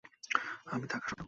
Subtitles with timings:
[0.67, 1.19] আমি থাকা সত্বেও।